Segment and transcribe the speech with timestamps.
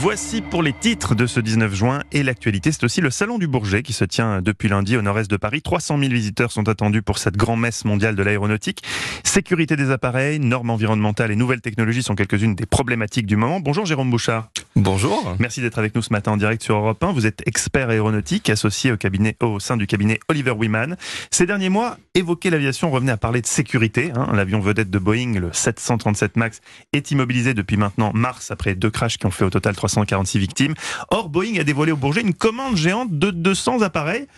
[0.00, 2.70] Voici pour les titres de ce 19 juin et l'actualité.
[2.70, 5.60] C'est aussi le Salon du Bourget qui se tient depuis lundi au nord-est de Paris.
[5.60, 8.84] 300 000 visiteurs sont attendus pour cette grand-messe mondiale de l'aéronautique.
[9.24, 13.58] Sécurité des appareils, normes environnementales et nouvelles technologies sont quelques-unes des problématiques du moment.
[13.58, 14.50] Bonjour Jérôme Bouchard.
[14.80, 15.34] Bonjour.
[15.40, 17.10] Merci d'être avec nous ce matin en direct sur Europe 1.
[17.10, 20.96] Vous êtes expert aéronautique associé au, cabinet, au sein du cabinet Oliver Wyman.
[21.32, 24.12] Ces derniers mois, évoquer l'aviation revenait à parler de sécurité.
[24.14, 24.28] Hein.
[24.34, 26.60] L'avion vedette de Boeing, le 737 MAX,
[26.92, 30.74] est immobilisé depuis maintenant mars après deux crashs qui ont fait au total 346 victimes.
[31.10, 34.28] Or, Boeing a dévoilé au Bourget une commande géante de 200 appareils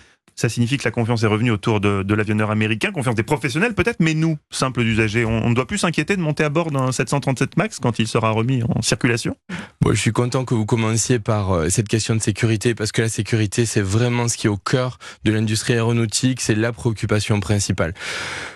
[0.40, 3.98] ça signifie que la confiance est revenue autour de, l'avionneur américain, confiance des professionnels peut-être,
[4.00, 7.58] mais nous, simples usagers, on ne doit plus s'inquiéter de monter à bord d'un 737
[7.58, 9.36] MAX quand il sera remis en circulation?
[9.82, 13.02] Bon, Je suis content que vous commenciez par euh, cette question de sécurité, parce que
[13.02, 17.38] la sécurité, c'est vraiment ce qui est au cœur de l'industrie aéronautique, c'est la préoccupation
[17.40, 17.92] principale.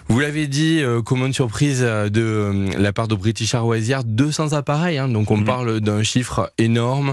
[0.08, 4.54] Vous l'avez dit, euh, commande surprise euh, de la part de British Airways hier, 200
[4.54, 5.44] appareils, hein, donc on mhm.
[5.44, 7.12] parle d'un chiffre énorme.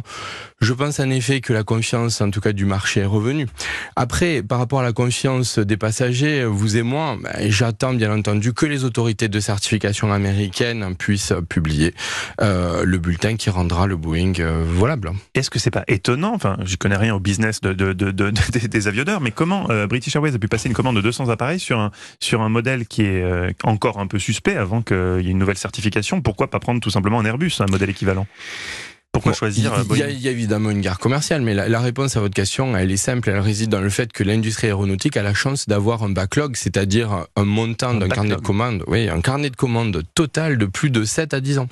[0.62, 3.48] Je pense en effet que la confiance, en tout cas du marché, est revenue.
[3.96, 8.54] Après, par rapport à la confiance des passagers, vous et moi, ben, j'attends bien entendu
[8.54, 11.96] que les autorités de certification américaines puissent publier
[12.42, 15.12] euh, le bulletin qui rendra le Boeing euh, volable.
[15.34, 18.32] Est-ce que c'est pas étonnant Enfin, je connais rien au business de, de, de,
[18.68, 21.60] des avionneurs, mais comment euh, British Airways a pu passer une commande de 200 appareils
[21.60, 23.24] sur un, sur un modèle qui est
[23.64, 26.22] encore un peu suspect avant qu'il y ait une nouvelle certification?
[26.22, 28.28] Pourquoi pas prendre tout simplement un Airbus, un modèle équivalent?
[29.12, 31.82] Pourquoi choisir Il y, a, il y, a évidemment une guerre commerciale, mais la, la,
[31.82, 33.30] réponse à votre question, elle est simple.
[33.30, 37.26] Elle réside dans le fait que l'industrie aéronautique a la chance d'avoir un backlog, c'est-à-dire
[37.36, 41.04] un montant d'un carnet de commandes, oui, un carnet de commandes total de plus de
[41.04, 41.68] 7 à 10 ans.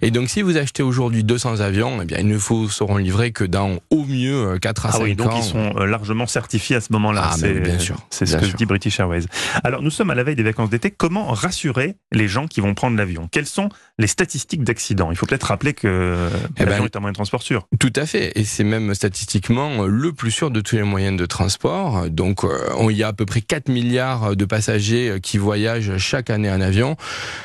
[0.00, 3.32] Et donc, si vous achetez aujourd'hui 200 avions, eh bien, ils ne vous seront livrés
[3.32, 6.76] que dans au mieux 4 à ah 5 oui, donc ils sont euh, largement certifiés
[6.76, 7.30] à ce moment-là.
[7.32, 7.96] Ah, c'est bien sûr.
[8.08, 9.24] C'est ce que dit British Airways.
[9.62, 10.90] Alors, nous sommes à la veille des vacances d'été.
[10.90, 13.28] Comment rassurer les gens qui vont prendre l'avion?
[13.30, 15.10] Quelles sont les statistiques d'accidents?
[15.10, 16.16] Il faut peut-être rappeler que
[16.56, 17.66] eh ben, est un moyen de transport sûr.
[17.78, 21.26] Tout à fait, et c'est même statistiquement le plus sûr de tous les moyens de
[21.26, 22.08] transport.
[22.10, 22.42] Donc,
[22.88, 26.60] il y a à peu près 4 milliards de passagers qui voyagent chaque année en
[26.60, 26.96] avion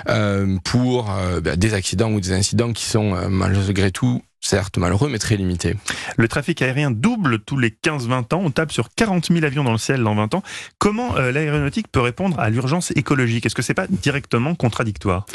[0.09, 4.77] euh, pour euh, ben, des accidents ou des incidents qui sont euh, malgré tout certes
[4.77, 5.75] malheureux, mais très limité.
[6.17, 8.41] Le trafic aérien double tous les 15-20 ans.
[8.43, 10.43] On tape sur 40 000 avions dans le ciel dans 20 ans.
[10.77, 13.45] Comment euh, l'aéronautique peut répondre à l'urgence écologique?
[13.45, 15.25] Est-ce que c'est pas directement contradictoire?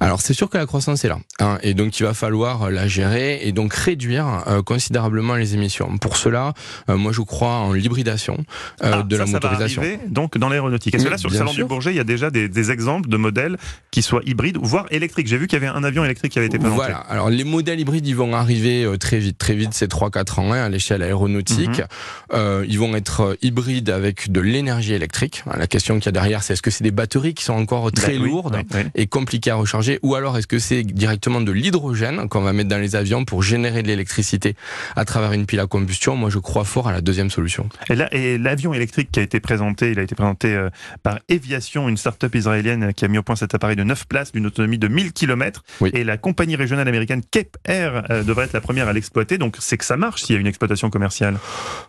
[0.00, 2.70] Alors c'est sûr que la croissance est là, hein, et donc il va falloir euh,
[2.70, 5.98] la gérer et donc réduire euh, considérablement les émissions.
[5.98, 6.54] Pour cela,
[6.88, 8.44] moi je crois en l'hybridation
[8.80, 9.82] ah, de la motorisation.
[10.08, 10.94] donc dans l'aéronautique.
[10.94, 13.08] Est-ce que là sur le salon du Bourget, il y a déjà des, des, exemples
[13.08, 13.58] de modèles
[13.90, 15.28] qui soient hybrides, voire électriques?
[15.28, 16.76] J'ai vu qu'il y avait un avion électrique qui avait été présenté.
[16.76, 16.98] Voilà.
[16.98, 19.38] Alors les modèles hybrides, ils vont arriver euh, très vite.
[19.38, 21.78] Très vite, c'est 3-4 ans hein, à l'échelle aéronautique.
[21.78, 21.86] Mhm.
[22.32, 25.44] Euh, ils vont être euh, hybrides avec de l'énergie électrique.
[25.56, 27.92] La question qu'il y a derrière, c'est est-ce que c'est des batteries qui sont encore
[27.92, 28.62] très bah lourdes
[28.94, 32.68] et compliquées à recharger ou alors est-ce que c'est directement de l'hydrogène qu'on va mettre
[32.68, 34.54] dans les avions pour générer de l'électricité
[34.96, 36.16] à travers une pile à combustion?
[36.16, 37.68] Moi, je crois fort à la deuxième solution.
[38.12, 40.68] Et l'avion électrique qui a été présenté, il a été présenté
[41.02, 44.32] par Eviation, une start-up israélienne qui a mis au point cet appareil de 9 places
[44.32, 45.62] d'une autonomie de 1000 km.
[45.92, 49.76] Et la compagnie régionale américaine Cape Air devrait être la première à l'exploiter, donc c'est
[49.76, 51.38] que ça marche s'il y a une exploitation commerciale.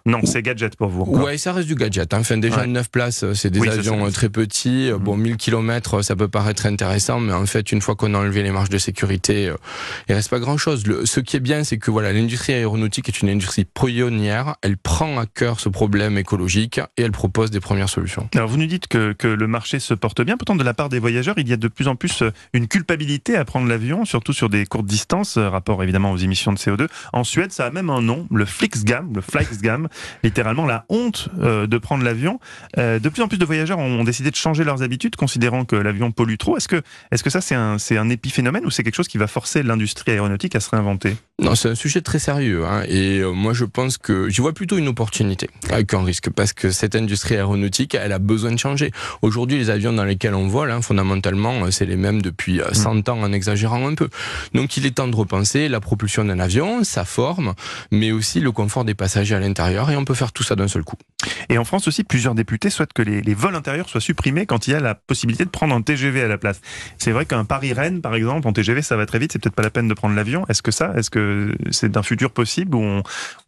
[0.06, 1.06] Non, c'est gadget pour vous.
[1.08, 2.14] Oui, ça reste du gadget.
[2.14, 2.20] Hein.
[2.22, 4.92] Enfin, déjà, 9 places, euh, c'est des avions euh, très petits.
[4.92, 8.18] Euh, bon, 1000 km, ça peut paraître intéressant, mais en fait, une fois qu'on a
[8.18, 9.52] enlevé les marges de sécurité,
[10.10, 10.84] il reste pas grand-chose.
[11.06, 14.56] Ce qui est bien, c'est que voilà, l'industrie aéronautique est une industrie pionnière.
[14.64, 18.28] Elle prend à cœur ce problème écologique et elle propose des premières solutions.
[18.34, 20.38] Alors, vous nous dites que, que le marché se porte bien.
[20.38, 23.36] Pourtant, de la part des voyageurs, il y a de plus en plus une culpabilité
[23.36, 26.88] à prendre l'avion, surtout sur des courtes distances, rapport évidemment aux émissions de CO2.
[27.12, 29.90] En Suède, ça a même un nom, le Flixgam, le Flixgam,
[30.24, 32.40] littéralement la honte euh, de prendre l'avion.
[32.78, 35.76] Euh, de plus en plus de voyageurs ont, décidé de changer leurs habitudes, considérant que
[35.76, 36.58] l'avion pollue trop.
[36.58, 36.82] Est-ce que,
[37.12, 39.62] est-ce que ça, c'est un, c'est un épiphénomène ou c'est quelque chose qui va forcer
[39.62, 41.16] l'industrie aéronautique à se réinventer?
[41.42, 42.66] Non, c'est un sujet très sérieux.
[42.66, 45.50] Hein, et euh, moi, je pense que j'y vois plutôt une opportunité
[45.88, 48.92] qu'un risque, parce que cette industrie aéronautique, elle a besoin de changer.
[49.22, 52.98] Aujourd'hui, les avions dans lesquels on vole, hein, fondamentalement, c'est les mêmes depuis 100 mm.
[53.10, 54.10] ans, en exagérant un peu.
[54.54, 57.54] Donc, il est temps de repenser la propulsion d'un avion, sa forme,
[57.92, 60.68] mais aussi le confort des passagers à l'intérieur, et on peut faire tout ça d'un
[60.68, 60.98] seul coup.
[61.50, 64.72] Et en France aussi, plusieurs députés souhaitent que les, vols intérieurs soient supprimés quand il
[64.72, 66.62] y a la possibilité de prendre un TGV à la place.
[66.98, 69.64] C'est vrai qu'un Paris-Rennes, par exemple, en TGV, ça va très vite, c'est peut-être pas
[69.64, 70.46] la peine de prendre l'avion.
[70.50, 73.02] Est-ce que ça, est-ce que c'est d'un futur possible où,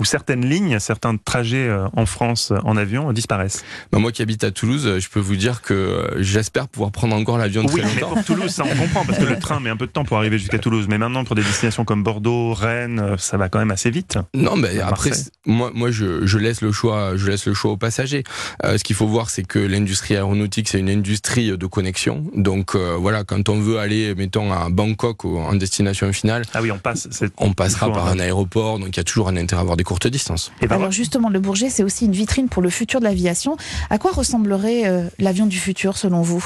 [0.04, 3.64] certaines lignes, certains trajets euh, en France en avion disparaissent?
[3.92, 7.16] Bah, Moi qui habite à Toulouse, je peux vous dire que euh, j'espère pouvoir prendre
[7.16, 9.70] encore l'avion très oui, mais pour Toulouse, ça on comprend, parce que le train met
[9.70, 10.88] un peu de temps pour arriver jusqu'à Toulouse.
[10.90, 14.18] Mais maintenant, pour des destinations comme Bordeaux, Rennes, ça va quand même assez vite.
[14.34, 15.12] Non, mais après,
[15.46, 18.24] moi, moi je, je, laisse le choix, je laisse le choix choix aux passagers.
[18.66, 22.26] Euh, ce qu'il faut voir, c'est que l'industrie aéronautique, c'est une industrie de connexion.
[22.36, 26.62] Donc euh, voilà, quand on veut aller, mettons, à Bangkok ou en destination finale, Ah
[26.62, 27.08] oui, on passe.
[27.12, 29.62] c'est- on passera par un- un aéroport, donc il y a toujours un intérêt à
[29.62, 30.52] avoir des courtes distances.
[30.62, 33.56] Et ben, Alors justement, le Bourget, c'est aussi une vitrine pour le futur de l'aviation.
[33.90, 36.44] À quoi ressemblerait euh, l'avion du futur selon vous?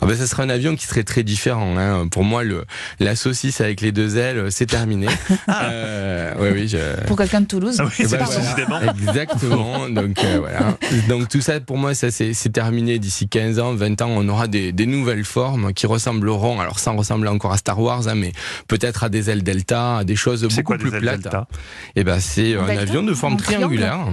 [0.00, 1.76] Ah ben, ça sera un avion qui serait très différent.
[1.78, 2.08] Hein.
[2.08, 2.64] Pour moi, le,
[3.00, 5.06] la saucisse avec les deux ailes, c'est terminé.
[5.48, 6.78] euh, oui, oui, je...
[7.06, 8.28] Pour quelqu'un de Toulouse Ah oui, Eh c'est pas
[8.68, 8.92] voilà.
[8.92, 9.88] Exactement.
[9.88, 10.76] Donc euh, voilà.
[11.08, 14.10] Donc tout ça, pour moi, ça c'est c'est terminé d'ici 15 ans, 20 ans.
[14.10, 18.08] On aura des, des nouvelles formes qui ressembleront, alors sans ressembler encore à Star Wars,
[18.08, 18.32] hein, mais
[18.68, 21.22] peut-être à des ailes Delta, à des choses C'est beaucoup quoi plus des ailes plates.
[21.22, 21.46] Delta?
[21.94, 24.06] Et ben c'est un Delta avion de forme triangulaire.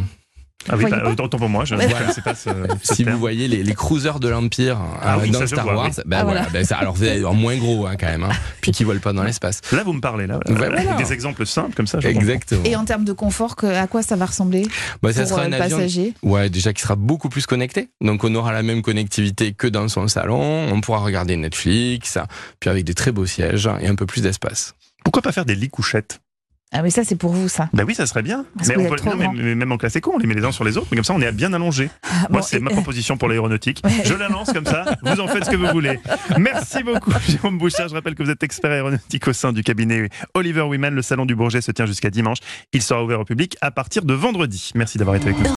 [0.69, 2.05] Ah oui, bah, autant pour moi, je ne Voilà.
[2.23, 2.49] pas ce,
[2.83, 3.15] ce Si terme.
[3.15, 5.85] vous voyez les, les cruisers de l'Empire Ah euh, oui, dans ça, Star vois, Wars,
[5.95, 6.03] oui.
[6.05, 6.53] ben Ah, voilà, voilà.
[6.53, 6.95] ben ça, alors
[7.25, 8.29] en moins gros hein, quand même, hein,
[8.61, 9.61] puis qui volent pas dans l'espace.
[9.71, 10.39] Là, vous me parlez, là.
[10.97, 11.99] Des exemples simples comme ça.
[11.99, 12.21] je comprends.
[12.21, 12.63] Exactement.
[12.65, 14.65] Et en termes de confort, que- à quoi ça va ressembler
[15.01, 17.89] Bah, ça pour sera euh, un avion passager Ouais, déjà qui sera beaucoup plus connecté.
[18.01, 20.67] Donc on aura la même connectivité que dans son salon.
[20.71, 22.17] On pourra regarder Netflix,
[22.59, 24.75] puis avec des très beaux sièges et un peu plus d'espace.
[25.03, 26.19] Pourquoi pas faire des lits couchettes
[26.73, 27.69] Ah mais ça c'est pour vous ça.
[27.73, 28.45] Bah oui, ça serait bien.
[28.57, 29.33] Parce Mais, on peut- trop non, mais- grand.
[29.33, 31.03] mais même en classe éco, on les met les uns sur les autres, mais comme
[31.03, 31.89] ça, on est bien allongé.
[32.03, 33.81] Ah, Moi, bon, c'est ma proposition pour l'aéronautique.
[33.83, 33.91] Ouais.
[34.03, 34.85] Je la lance comme ça.
[35.03, 35.99] Vous en faites ce que vous voulez.
[36.39, 37.87] Merci beaucoup, Jérôme Bouchard.
[37.89, 40.93] Je rappelle que vous êtes expert aéronautique au sein du cabinet Oliver Wyman.
[40.93, 42.39] Le salon du Bourget se tient jusqu'à dimanche.
[42.73, 44.71] Il sera ouvert au public à partir de vendredi.
[44.75, 45.49] Merci d'avoir été avec nous.